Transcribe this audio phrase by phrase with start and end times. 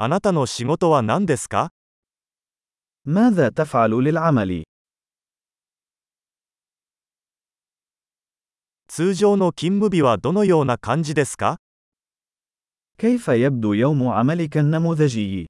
[0.00, 1.72] あなたの仕事は何ですか
[3.04, 4.62] ماذا تفعل للعمل؟
[8.86, 11.58] 通常の勤務日はどのような感じですか
[12.98, 15.46] كيف يبدو يوم عملك النموذجي؟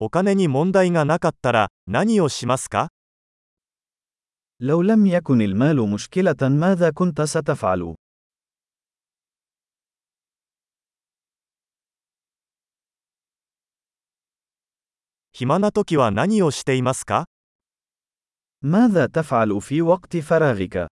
[0.00, 2.88] お金に問題がなかったら何をしますか
[4.58, 7.94] لو لم يكن المال مشكلة ماذا كنت ستفعل؟
[15.33, 17.25] 暇な時は何をしていますか
[18.61, 20.87] ماذا تفعل في وقت فراغك؟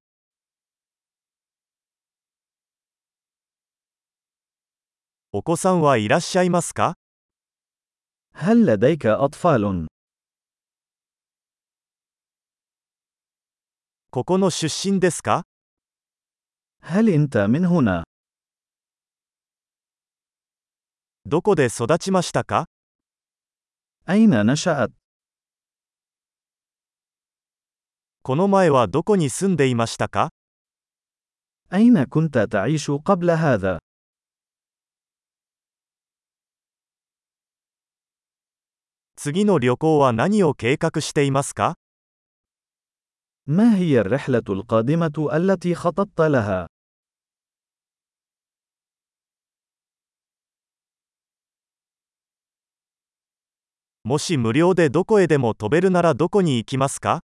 [5.34, 6.96] お子さんはいらっしゃいますか
[8.34, 9.88] هل لديك أطفال؟
[14.10, 15.44] ここの出身ですか
[16.82, 18.04] هل أنت من هنا؟
[21.26, 22.68] どこで育ちましたか
[24.10, 24.92] أين نشأت؟
[28.24, 30.30] この前はどこに住んでいましたか
[31.74, 33.80] أين كنت تعيش قبل هذا؟
[39.16, 41.76] 次の旅行は何を計画していますか
[43.46, 46.68] ما هي الرحلة القادمة التي خططت لها؟
[54.04, 57.20] もし無料でどこへでも飛べるならどこに行きますか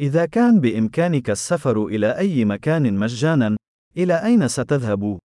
[0.00, 3.56] إذا كان بإمكانك السفر إلى أي مكان مجانا،
[3.96, 5.18] إلى أين ستذهب؟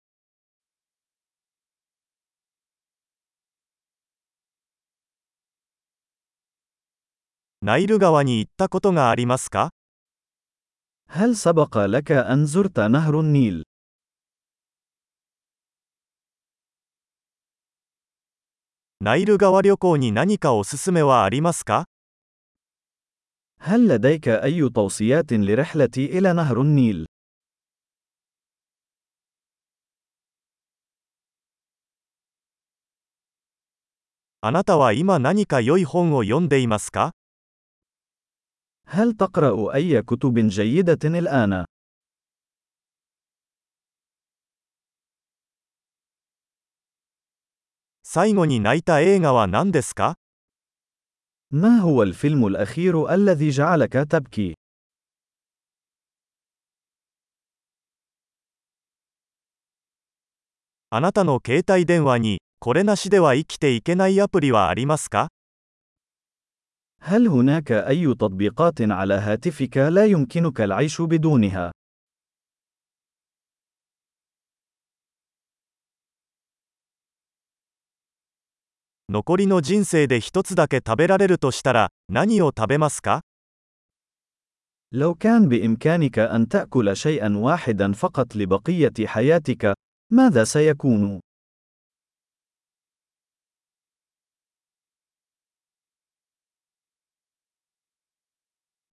[7.61, 9.71] ナイル川に行ったことがありますか
[11.09, 13.65] هل سبق لك أن زرت نهر النيل؟
[19.07, 21.87] ナイル川旅行に何かおすすめはありますか
[23.59, 27.07] هل لديك أي توصيات لرحلتي إلى نهر النيل؟
[34.41, 37.11] あなたは今何か良い本を読んでいますか
[38.87, 41.65] هل تقرأ أي كتب جيدة الآن؟
[48.07, 50.15] 最後に泣いた映画は何ですか
[51.51, 54.55] ما هو الفيلم الأخير الذي جعلك تبكي؟
[60.95, 65.29] あなたの携帯電話に、これなしでは生きていけないアプリはありますか
[67.01, 71.73] هل هناك أي تطبيقات على هاتفك لا يمكنك العيش بدونها؟
[79.09, 83.23] 残りの人生で一つだけ食べられるとしたら、何を食べますか
[84.93, 89.75] لو كان بإمكانك أن تأكل شيئا واحدا فقط لبقية حياتك،
[90.11, 91.21] ماذا سيكون؟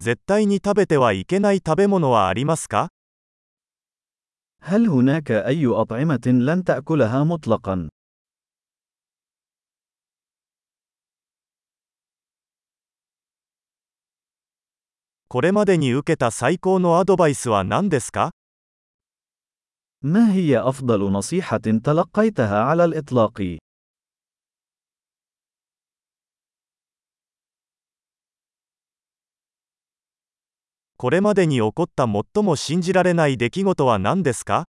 [0.01, 2.89] 絶対に食べてはいけない食べ物はありますか
[4.61, 7.89] هل هناك أي أطعمة لن تأكلها مطلقا؟
[15.33, 18.31] これまでに受けた最高のアドバイスは何ですか
[20.01, 23.59] ما هي أفضل نصيحة تلقيتها على الإطلاق؟
[30.97, 34.65] これまでに起こった最も信じられない出来事は何ですか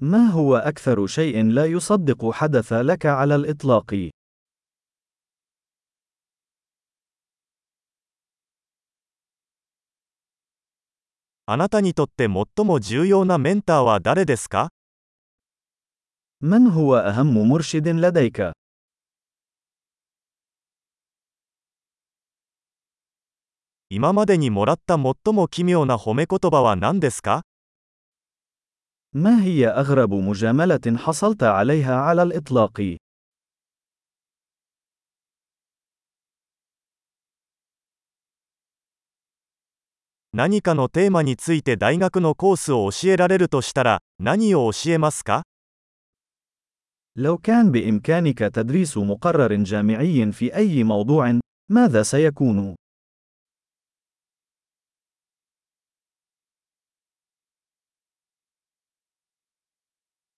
[0.00, 4.10] ما هو أكثر شيء لا يصدق حدث لك على الإطلاق؟
[11.46, 14.70] あなたにとって最も重要なメンターは誰ですか
[16.40, 18.52] من هو أهم مرشد لديك؟
[23.90, 27.42] 今までにもらった最も奇妙な褒め言葉は何ですか
[29.12, 32.96] ما هي أغرب مجاملة حصلت عليها على الإطلاق؟
[40.36, 45.42] 何かのテーマについて大学のコースを教えられるとしたら、何を教えますか
[47.16, 51.40] لو كان بإمكانك تدريس مقرر جامعي في أي موضوع،
[51.70, 52.74] ماذا سيكون؟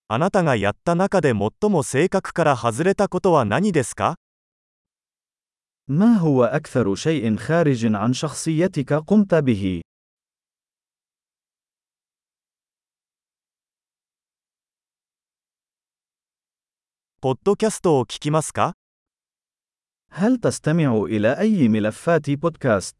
[0.08, 4.16] あなたがやった中で最も性格から外れたことは何ですか
[5.88, 9.82] ما هو أكثر شيء خارج عن شخصيتك قمت به؟
[17.24, 18.74] ポッドキャストを聞きますか
[20.10, 22.96] هل تستمع إلى أي ملفات بودكاست؟